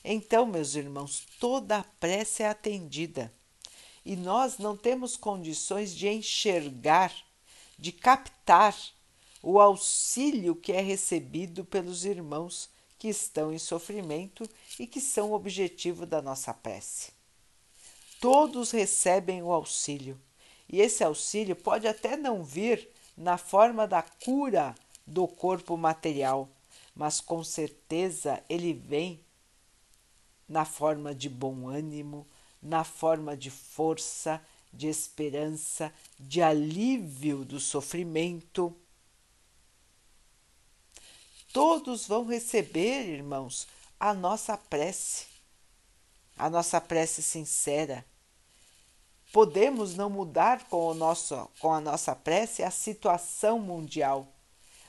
Então, 0.04 0.44
meus 0.46 0.74
irmãos, 0.74 1.26
toda 1.38 1.78
a 1.78 1.84
prece 1.84 2.42
é 2.42 2.48
atendida 2.48 3.32
e 4.04 4.14
nós 4.14 4.58
não 4.58 4.76
temos 4.76 5.16
condições 5.16 5.94
de 5.94 6.08
enxergar, 6.08 7.12
de 7.76 7.90
captar 7.90 8.76
o 9.42 9.60
auxílio 9.60 10.54
que 10.54 10.72
é 10.72 10.80
recebido 10.80 11.64
pelos 11.64 12.04
irmãos 12.04 12.68
que 12.98 13.08
estão 13.08 13.52
em 13.52 13.58
sofrimento 13.58 14.48
e 14.78 14.86
que 14.86 15.00
são 15.00 15.30
o 15.30 15.34
objetivo 15.34 16.06
da 16.06 16.22
nossa 16.22 16.52
prece. 16.54 17.12
Todos 18.20 18.70
recebem 18.70 19.42
o 19.42 19.52
auxílio, 19.52 20.18
e 20.68 20.80
esse 20.80 21.04
auxílio 21.04 21.54
pode 21.54 21.86
até 21.86 22.16
não 22.16 22.42
vir 22.42 22.88
na 23.16 23.38
forma 23.38 23.86
da 23.86 24.02
cura 24.02 24.74
do 25.06 25.28
corpo 25.28 25.76
material, 25.76 26.48
mas 26.94 27.20
com 27.20 27.44
certeza 27.44 28.42
ele 28.48 28.72
vem 28.72 29.20
na 30.48 30.64
forma 30.64 31.14
de 31.14 31.28
bom 31.28 31.68
ânimo, 31.68 32.26
na 32.62 32.84
forma 32.84 33.36
de 33.36 33.50
força, 33.50 34.42
de 34.72 34.88
esperança, 34.88 35.92
de 36.18 36.42
alívio 36.42 37.44
do 37.44 37.60
sofrimento 37.60 38.74
todos 41.56 42.06
vão 42.06 42.26
receber, 42.26 43.08
irmãos, 43.08 43.66
a 43.98 44.12
nossa 44.12 44.58
prece, 44.58 45.24
a 46.36 46.50
nossa 46.50 46.78
prece 46.82 47.22
sincera. 47.22 48.04
Podemos 49.32 49.94
não 49.94 50.10
mudar 50.10 50.68
com, 50.68 50.88
o 50.88 50.92
nosso, 50.92 51.48
com 51.58 51.72
a 51.72 51.80
nossa 51.80 52.14
prece 52.14 52.62
a 52.62 52.70
situação 52.70 53.58
mundial, 53.58 54.28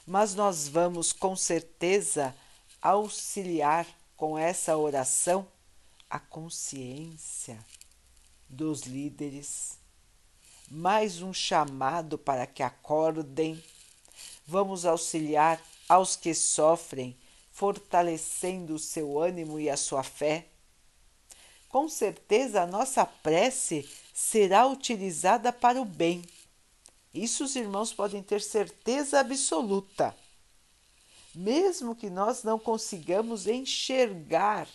mas 0.05 0.35
nós 0.35 0.67
vamos 0.67 1.13
com 1.13 1.37
certeza 1.37 2.35
auxiliar 2.81 3.87
com 4.17 4.37
essa 4.37 4.75
oração 4.75 5.47
a 6.09 6.19
consciência 6.19 7.57
dos 8.49 8.81
líderes. 8.81 9.77
Mais 10.69 11.21
um 11.21 11.33
chamado 11.33 12.17
para 12.17 12.45
que 12.45 12.61
acordem. 12.61 13.63
Vamos 14.45 14.85
auxiliar 14.85 15.61
aos 15.87 16.15
que 16.15 16.33
sofrem, 16.33 17.17
fortalecendo 17.51 18.75
o 18.75 18.79
seu 18.79 19.19
ânimo 19.19 19.59
e 19.59 19.69
a 19.69 19.77
sua 19.77 20.03
fé. 20.03 20.47
Com 21.69 21.89
certeza 21.89 22.61
a 22.61 22.67
nossa 22.67 23.05
prece 23.05 23.87
será 24.13 24.65
utilizada 24.65 25.51
para 25.51 25.81
o 25.81 25.85
bem. 25.85 26.23
Isso 27.13 27.43
os 27.43 27.55
irmãos 27.55 27.93
podem 27.93 28.21
ter 28.21 28.41
certeza 28.41 29.19
absoluta. 29.19 30.15
Mesmo 31.33 31.95
que 31.95 32.09
nós 32.09 32.43
não 32.43 32.57
consigamos 32.57 33.47
enxergar 33.47 34.67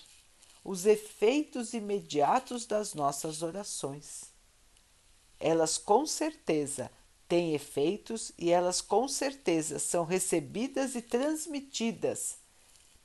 os 0.64 0.86
efeitos 0.86 1.72
imediatos 1.72 2.66
das 2.66 2.94
nossas 2.94 3.42
orações. 3.42 4.32
Elas 5.40 5.76
com 5.76 6.06
certeza 6.06 6.90
têm 7.32 7.54
efeitos 7.54 8.30
e 8.36 8.50
elas 8.50 8.82
com 8.82 9.08
certeza 9.08 9.78
são 9.78 10.04
recebidas 10.04 10.94
e 10.94 11.00
transmitidas 11.00 12.36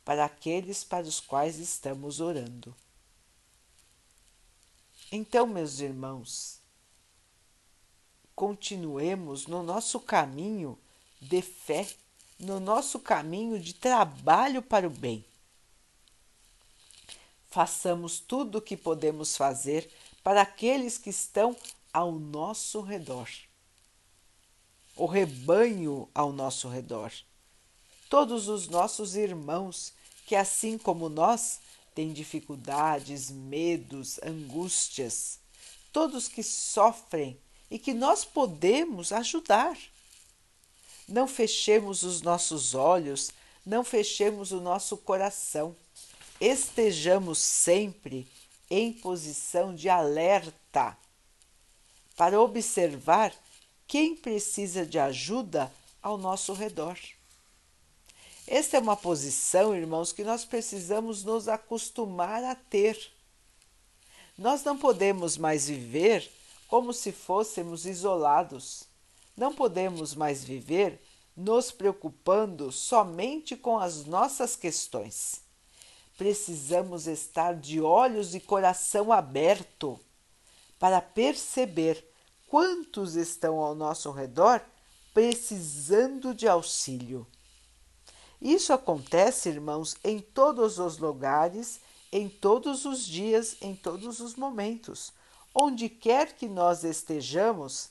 para 0.04 0.26
aqueles 0.26 0.84
para 0.84 1.08
os 1.08 1.22
quais 1.22 1.60
estamos 1.60 2.20
orando. 2.20 2.76
Então, 5.10 5.48
meus 5.48 5.80
irmãos, 5.80 6.60
continuemos 8.36 9.48
no 9.48 9.64
nosso 9.64 9.98
caminho 9.98 10.78
de 11.22 11.42
fé, 11.42 11.88
no 12.38 12.60
nosso 12.60 13.00
caminho 13.00 13.58
de 13.58 13.74
trabalho 13.74 14.62
para 14.62 14.86
o 14.86 14.90
bem. 14.90 15.24
façamos 17.50 18.20
tudo 18.20 18.58
o 18.58 18.62
que 18.62 18.76
podemos 18.76 19.38
fazer 19.38 19.90
para 20.22 20.42
aqueles 20.42 20.98
que 20.98 21.12
estão 21.12 21.56
ao 21.94 22.12
nosso 22.12 22.82
redor. 22.82 23.30
O 24.98 25.06
rebanho 25.06 26.10
ao 26.14 26.32
nosso 26.32 26.68
redor. 26.68 27.12
Todos 28.10 28.48
os 28.48 28.68
nossos 28.68 29.16
irmãos 29.16 29.94
que, 30.26 30.36
assim 30.36 30.78
como 30.78 31.08
nós, 31.08 31.60
têm 31.94 32.12
dificuldades, 32.12 33.30
medos, 33.30 34.20
angústias, 34.24 35.40
todos 35.94 36.28
que 36.28 36.44
sofrem 36.44 37.40
e 37.70 37.78
que 37.78 37.94
nós 37.94 38.26
podemos 38.26 39.12
ajudar. 39.12 39.78
Não 41.08 41.28
fechemos 41.28 42.04
os 42.04 42.22
nossos 42.22 42.76
olhos, 42.76 43.32
não 43.66 43.84
fechemos 43.84 44.52
o 44.52 44.60
nosso 44.60 44.98
coração. 44.98 45.76
Estejamos 46.40 47.40
sempre 47.40 48.28
em 48.70 48.92
posição 48.92 49.74
de 49.74 49.90
alerta 49.90 50.98
para 52.16 52.40
observar 52.42 53.34
quem 53.88 54.16
precisa 54.16 54.86
de 54.86 55.00
ajuda 55.00 55.72
ao 56.02 56.18
nosso 56.18 56.54
redor. 56.54 56.98
Esta 58.46 58.78
é 58.78 58.80
uma 58.80 58.96
posição, 58.96 59.76
irmãos, 59.76 60.12
que 60.12 60.24
nós 60.24 60.46
precisamos 60.46 61.24
nos 61.24 61.48
acostumar 61.48 62.44
a 62.44 62.56
ter. 62.56 63.12
Nós 64.38 64.64
não 64.64 64.78
podemos 64.78 65.38
mais 65.38 65.68
viver 65.68 66.30
como 66.68 66.94
se 66.94 67.12
fôssemos 67.12 67.86
isolados. 67.86 68.84
Não 69.36 69.54
podemos 69.54 70.16
mais 70.16 70.44
viver 70.44 71.02
nos 71.36 71.72
preocupando 71.72 72.72
somente 72.72 73.56
com 73.56 73.78
as 73.78 74.06
nossas 74.06 74.56
questões. 74.56 75.42
Precisamos 76.18 77.06
estar 77.06 77.56
de 77.56 77.80
olhos 77.80 78.34
e 78.34 78.40
coração 78.40 79.12
aberto 79.12 80.00
para 80.80 81.00
perceber 81.00 82.04
quantos 82.48 83.16
estão 83.16 83.60
ao 83.60 83.76
nosso 83.76 84.12
redor 84.12 84.62
precisando 85.14 86.34
de 86.34 86.48
auxílio. 86.48 87.28
Isso 88.42 88.72
acontece, 88.72 89.50
irmãos, 89.50 89.98
em 90.04 90.20
todos 90.20 90.80
os 90.80 91.00
lugares, 91.00 91.82
em 92.12 92.30
todos 92.30 92.86
os 92.86 93.04
dias, 93.06 93.58
em 93.62 93.76
todos 93.76 94.20
os 94.20 94.36
momentos. 94.36 95.12
Onde 95.54 95.88
quer 95.90 96.34
que 96.34 96.48
nós 96.48 96.84
estejamos, 96.84 97.90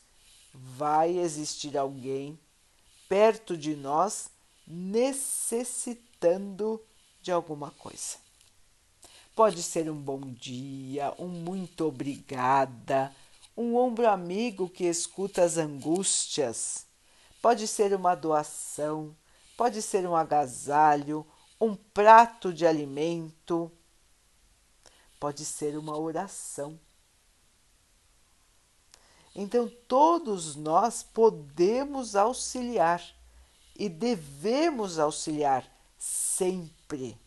vai 0.54 1.18
existir 1.18 1.76
alguém 1.76 2.38
perto 3.08 3.56
de 3.56 3.74
nós 3.74 4.30
necessitando 4.66 6.82
de 7.20 7.32
alguma 7.32 7.70
coisa. 7.72 8.18
Pode 9.34 9.62
ser 9.62 9.90
um 9.90 10.00
bom 10.00 10.20
dia, 10.20 11.12
um 11.18 11.28
muito 11.28 11.86
obrigada, 11.86 13.14
um 13.56 13.76
ombro 13.76 14.08
amigo 14.08 14.68
que 14.68 14.84
escuta 14.84 15.42
as 15.42 15.56
angústias. 15.56 16.86
Pode 17.40 17.66
ser 17.66 17.94
uma 17.94 18.14
doação, 18.14 19.16
pode 19.56 19.80
ser 19.80 20.06
um 20.06 20.14
agasalho, 20.14 21.26
um 21.60 21.74
prato 21.74 22.52
de 22.52 22.66
alimento, 22.66 23.70
pode 25.18 25.44
ser 25.44 25.78
uma 25.78 25.96
oração. 25.96 26.78
Então, 29.34 29.70
todos 29.86 30.56
nós 30.56 31.02
podemos 31.02 32.16
auxiliar 32.16 33.02
e 33.78 33.88
devemos 33.88 34.98
auxiliar 34.98 35.70
sempre. 35.98 37.18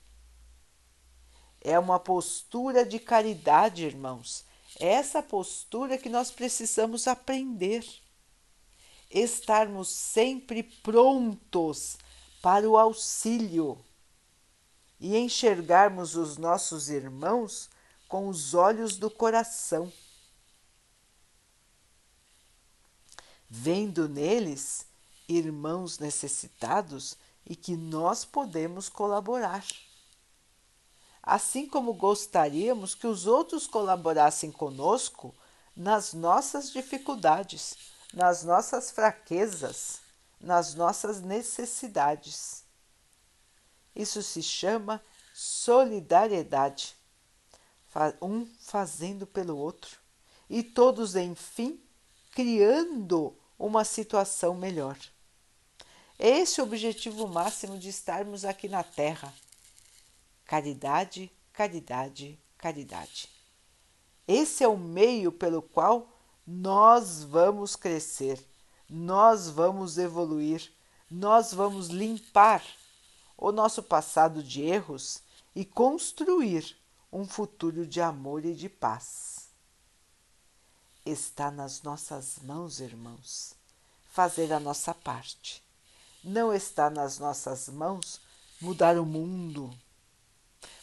É 1.61 1.77
uma 1.77 1.99
postura 1.99 2.85
de 2.85 2.99
caridade, 2.99 3.85
irmãos. 3.85 4.43
Essa 4.79 5.21
postura 5.21 5.97
que 5.97 6.09
nós 6.09 6.31
precisamos 6.31 7.07
aprender. 7.07 7.85
Estarmos 9.11 9.89
sempre 9.89 10.63
prontos 10.63 11.97
para 12.41 12.69
o 12.69 12.77
auxílio 12.77 13.83
e 14.99 15.17
enxergarmos 15.17 16.15
os 16.15 16.37
nossos 16.37 16.89
irmãos 16.89 17.69
com 18.07 18.27
os 18.27 18.53
olhos 18.53 18.97
do 18.97 19.09
coração, 19.09 19.91
vendo 23.49 24.09
neles 24.09 24.87
irmãos 25.27 25.99
necessitados 25.99 27.17
e 27.45 27.55
que 27.55 27.75
nós 27.75 28.25
podemos 28.25 28.89
colaborar. 28.89 29.65
Assim 31.31 31.67
como 31.67 31.93
gostaríamos 31.93 32.95
que 32.95 33.05
os 33.05 33.27
outros 33.27 33.67
colaborassem 33.67 34.51
conosco 34.51 35.31
nas 35.75 36.11
nossas 36.11 36.71
dificuldades, 36.71 37.77
nas 38.11 38.43
nossas 38.43 38.89
fraquezas, 38.89 39.99
nas 40.41 40.73
nossas 40.73 41.21
necessidades. 41.21 42.63
Isso 43.95 44.23
se 44.23 44.41
chama 44.41 44.99
solidariedade, 45.31 46.95
um 48.19 48.47
fazendo 48.61 49.27
pelo 49.27 49.55
outro 49.55 49.99
e 50.49 50.63
todos, 50.63 51.15
enfim, 51.15 51.79
criando 52.31 53.37
uma 53.59 53.85
situação 53.85 54.55
melhor. 54.55 54.97
Esse 56.17 56.59
é 56.59 56.63
o 56.63 56.65
objetivo 56.65 57.27
máximo 57.27 57.77
de 57.77 57.89
estarmos 57.89 58.43
aqui 58.43 58.67
na 58.67 58.81
Terra. 58.81 59.31
Caridade, 60.49 61.31
caridade, 61.53 62.39
caridade. 62.57 63.29
Esse 64.27 64.63
é 64.63 64.67
o 64.67 64.75
meio 64.75 65.31
pelo 65.31 65.61
qual 65.61 66.09
nós 66.47 67.23
vamos 67.23 67.75
crescer, 67.75 68.43
nós 68.89 69.47
vamos 69.47 69.99
evoluir, 69.99 70.73
nós 71.07 71.53
vamos 71.53 71.89
limpar 71.89 72.65
o 73.37 73.51
nosso 73.51 73.83
passado 73.83 74.41
de 74.41 74.63
erros 74.63 75.21
e 75.55 75.63
construir 75.63 76.75
um 77.13 77.27
futuro 77.27 77.85
de 77.85 78.01
amor 78.01 78.43
e 78.43 78.55
de 78.55 78.67
paz. 78.67 79.49
Está 81.05 81.51
nas 81.51 81.83
nossas 81.83 82.39
mãos, 82.39 82.79
irmãos, 82.79 83.53
fazer 84.09 84.51
a 84.51 84.59
nossa 84.59 84.95
parte 84.95 85.63
não 86.23 86.53
está 86.53 86.89
nas 86.89 87.17
nossas 87.19 87.69
mãos 87.69 88.19
mudar 88.59 88.97
o 88.97 89.05
mundo, 89.05 89.73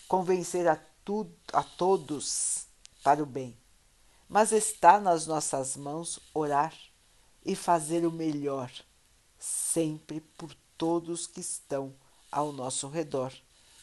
convencer 0.09 0.69
a, 0.69 0.77
tudo, 1.05 1.35
a 1.53 1.62
todos 1.62 2.66
para 3.03 3.23
o 3.23 3.27
bem, 3.27 3.57
mas 4.29 4.53
está 4.53 5.01
nas 5.01 5.27
nossas 5.27 5.77
mãos 5.77 6.19
orar 6.35 6.75
e 7.45 7.55
fazer 7.55 8.07
o 8.07 8.11
melhor, 8.11 8.71
sempre 9.38 10.21
por 10.21 10.55
todos 10.77 11.27
que 11.27 11.40
estão 11.40 11.95
ao 12.31 12.53
nosso 12.53 12.88
redor 12.88 13.33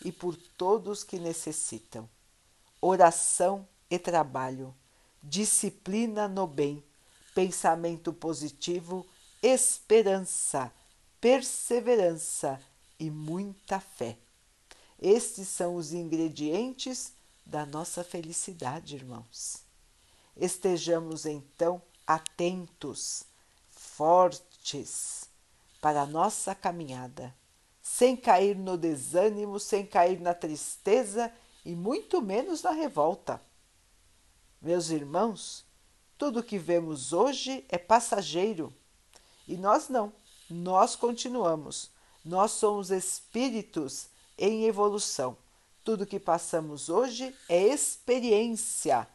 e 0.04 0.12
por 0.12 0.36
todos 0.36 1.04
que 1.04 1.18
necessitam. 1.18 2.10
Oração 2.82 3.68
e 3.90 3.98
trabalho, 3.98 4.76
disciplina 5.22 6.28
no 6.28 6.46
bem, 6.46 6.84
pensamento 7.34 8.12
positivo, 8.12 9.06
esperança 9.42 10.72
perseverança 11.24 12.60
e 13.00 13.10
muita 13.10 13.80
fé. 13.80 14.18
Estes 15.04 15.50
são 15.50 15.76
os 15.76 15.92
ingredientes 15.92 17.12
da 17.46 17.66
nossa 17.66 18.06
felicidade, 18.06 18.96
irmãos. 18.96 19.62
Estejamos 20.38 21.26
então 21.26 21.82
atentos, 22.08 23.26
fortes 23.70 25.30
para 25.82 26.04
a 26.04 26.06
nossa 26.06 26.56
caminhada, 26.56 27.36
sem 27.82 28.16
cair 28.16 28.58
no 28.58 28.78
desânimo, 28.78 29.60
sem 29.60 29.86
cair 29.86 30.22
na 30.22 30.34
tristeza 30.34 31.30
e 31.66 31.76
muito 31.76 32.22
menos 32.22 32.64
na 32.64 32.72
revolta. 32.72 33.42
Meus 34.62 34.90
irmãos, 34.90 35.66
tudo 36.18 36.42
que 36.42 36.58
vemos 36.58 37.12
hoje 37.12 37.66
é 37.68 37.78
passageiro 37.78 38.74
e 39.46 39.58
nós 39.58 39.90
não 39.90 40.14
nós 40.50 40.96
continuamos. 40.96 41.92
Nós 42.24 42.52
somos 42.52 42.90
espíritos 42.90 44.13
em 44.44 44.66
evolução. 44.66 45.38
Tudo 45.86 46.06
que 46.06 46.20
passamos 46.20 46.90
hoje 46.90 47.34
é 47.48 47.64
experiência 47.64 49.08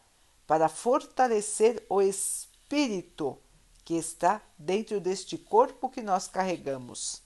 para 0.47 0.71
fortalecer 0.71 1.85
o 1.87 2.01
espírito 2.01 3.39
que 3.85 3.93
está 3.93 4.41
dentro 4.57 4.99
deste 4.99 5.37
corpo 5.37 5.91
que 5.91 6.01
nós 6.01 6.29
carregamos. 6.29 7.21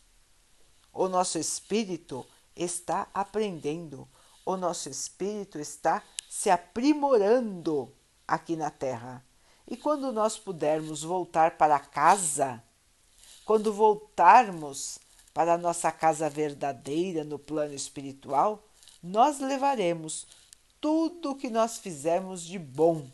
O 0.93 1.07
nosso 1.07 1.39
espírito 1.39 2.27
está 2.57 3.07
aprendendo, 3.15 4.09
o 4.45 4.57
nosso 4.57 4.89
espírito 4.89 5.61
está 5.61 6.03
se 6.29 6.51
aprimorando 6.51 7.93
aqui 8.27 8.57
na 8.57 8.69
Terra. 8.69 9.25
E 9.65 9.77
quando 9.77 10.11
nós 10.11 10.37
pudermos 10.37 11.05
voltar 11.05 11.57
para 11.57 11.79
casa, 11.79 12.61
quando 13.45 13.73
voltarmos 13.73 14.99
para 15.33 15.57
nossa 15.57 15.91
casa 15.91 16.29
verdadeira 16.29 17.25
no 17.25 17.39
plano 17.39 17.75
espiritual, 17.75 18.63
nós 19.03 19.41
levaremos 19.41 20.27
tudo 20.81 21.31
o 21.31 21.37
que 21.37 21.49
nós 21.49 21.79
fizemos 21.79 22.43
de 22.43 22.59
bom 22.59 23.11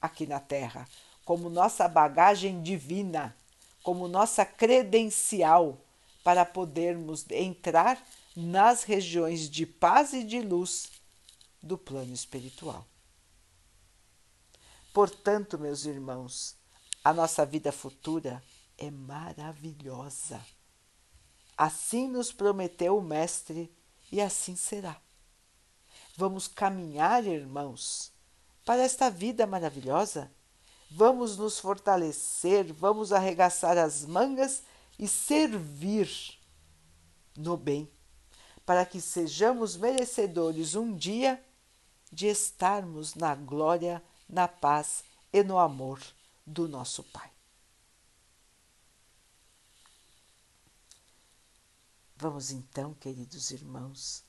aqui 0.00 0.26
na 0.26 0.40
Terra, 0.40 0.88
como 1.24 1.48
nossa 1.48 1.88
bagagem 1.88 2.62
divina, 2.62 3.36
como 3.82 4.08
nossa 4.08 4.44
credencial 4.44 5.80
para 6.22 6.44
podermos 6.44 7.24
entrar 7.30 8.04
nas 8.34 8.82
regiões 8.82 9.48
de 9.48 9.64
paz 9.64 10.12
e 10.12 10.24
de 10.24 10.40
luz 10.40 10.90
do 11.62 11.78
plano 11.78 12.12
espiritual. 12.12 12.86
Portanto, 14.92 15.58
meus 15.58 15.84
irmãos, 15.84 16.56
a 17.04 17.12
nossa 17.12 17.46
vida 17.46 17.70
futura 17.70 18.42
é 18.76 18.90
maravilhosa. 18.90 20.40
Assim 21.56 22.06
nos 22.06 22.32
prometeu 22.32 22.98
o 22.98 23.02
Mestre 23.02 23.74
e 24.12 24.20
assim 24.20 24.54
será. 24.54 25.00
Vamos 26.16 26.48
caminhar, 26.48 27.24
irmãos, 27.26 28.12
para 28.64 28.82
esta 28.82 29.10
vida 29.10 29.46
maravilhosa. 29.46 30.30
Vamos 30.90 31.36
nos 31.36 31.58
fortalecer, 31.58 32.72
vamos 32.72 33.12
arregaçar 33.12 33.76
as 33.76 34.04
mangas 34.04 34.62
e 34.98 35.08
servir 35.08 36.08
no 37.36 37.56
bem, 37.56 37.90
para 38.64 38.84
que 38.84 39.00
sejamos 39.00 39.76
merecedores 39.76 40.74
um 40.74 40.94
dia 40.94 41.42
de 42.10 42.26
estarmos 42.26 43.14
na 43.14 43.34
glória, 43.34 44.02
na 44.28 44.48
paz 44.48 45.04
e 45.32 45.42
no 45.42 45.58
amor 45.58 46.00
do 46.46 46.68
nosso 46.68 47.02
Pai. 47.02 47.35
Vamos 52.18 52.50
então, 52.50 52.94
queridos 52.94 53.50
irmãos, 53.50 54.24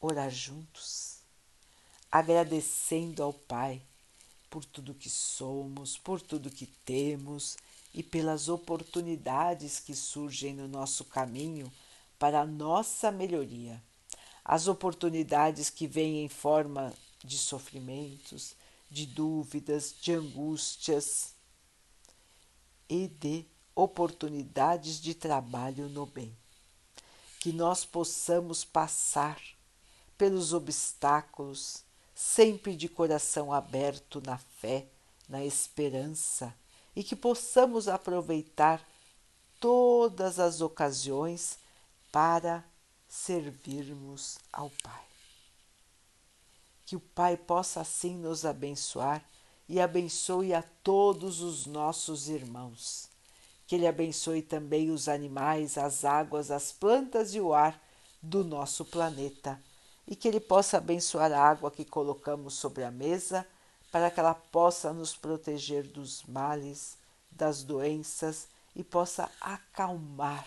orar 0.00 0.32
juntos, 0.32 1.18
agradecendo 2.10 3.22
ao 3.22 3.32
Pai 3.32 3.80
por 4.50 4.64
tudo 4.64 4.92
que 4.92 5.08
somos, 5.08 5.96
por 5.96 6.20
tudo 6.20 6.50
que 6.50 6.66
temos 6.66 7.56
e 7.94 8.02
pelas 8.02 8.48
oportunidades 8.48 9.78
que 9.78 9.94
surgem 9.94 10.54
no 10.54 10.66
nosso 10.66 11.04
caminho 11.04 11.72
para 12.18 12.40
a 12.40 12.46
nossa 12.46 13.12
melhoria. 13.12 13.80
As 14.44 14.66
oportunidades 14.66 15.70
que 15.70 15.86
vêm 15.86 16.24
em 16.24 16.28
forma 16.28 16.92
de 17.22 17.38
sofrimentos, 17.38 18.56
de 18.90 19.06
dúvidas, 19.06 19.94
de 20.00 20.14
angústias 20.14 21.32
e 22.88 23.06
de 23.06 23.46
oportunidades 23.72 25.00
de 25.00 25.14
trabalho 25.14 25.88
no 25.88 26.04
bem. 26.04 26.41
Que 27.42 27.52
nós 27.52 27.84
possamos 27.84 28.64
passar 28.64 29.36
pelos 30.16 30.52
obstáculos, 30.52 31.82
sempre 32.14 32.76
de 32.76 32.88
coração 32.88 33.52
aberto 33.52 34.22
na 34.24 34.38
fé, 34.38 34.86
na 35.28 35.44
esperança 35.44 36.54
e 36.94 37.02
que 37.02 37.16
possamos 37.16 37.88
aproveitar 37.88 38.80
todas 39.58 40.38
as 40.38 40.60
ocasiões 40.60 41.58
para 42.12 42.64
servirmos 43.08 44.38
ao 44.52 44.70
Pai. 44.80 45.04
Que 46.86 46.94
o 46.94 47.00
Pai 47.00 47.36
possa 47.36 47.80
assim 47.80 48.16
nos 48.16 48.44
abençoar 48.44 49.28
e 49.68 49.80
abençoe 49.80 50.54
a 50.54 50.62
todos 50.62 51.40
os 51.40 51.66
nossos 51.66 52.28
irmãos. 52.28 53.11
Que 53.72 53.76
Ele 53.76 53.86
abençoe 53.86 54.42
também 54.42 54.90
os 54.90 55.08
animais, 55.08 55.78
as 55.78 56.04
águas, 56.04 56.50
as 56.50 56.70
plantas 56.70 57.34
e 57.34 57.40
o 57.40 57.54
ar 57.54 57.82
do 58.20 58.44
nosso 58.44 58.84
planeta. 58.84 59.58
E 60.06 60.14
que 60.14 60.28
Ele 60.28 60.40
possa 60.40 60.76
abençoar 60.76 61.32
a 61.32 61.40
água 61.40 61.70
que 61.70 61.82
colocamos 61.82 62.52
sobre 62.52 62.84
a 62.84 62.90
mesa 62.90 63.48
para 63.90 64.10
que 64.10 64.20
ela 64.20 64.34
possa 64.34 64.92
nos 64.92 65.16
proteger 65.16 65.84
dos 65.84 66.22
males, 66.24 66.98
das 67.30 67.62
doenças 67.62 68.46
e 68.76 68.84
possa 68.84 69.30
acalmar 69.40 70.46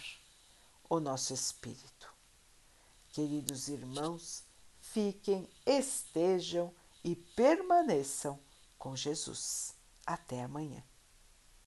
o 0.88 1.00
nosso 1.00 1.34
espírito. 1.34 2.14
Queridos 3.12 3.70
irmãos, 3.70 4.44
fiquem, 4.80 5.50
estejam 5.66 6.72
e 7.04 7.16
permaneçam 7.16 8.38
com 8.78 8.96
Jesus. 8.96 9.74
Até 10.06 10.44
amanhã. 10.44 10.84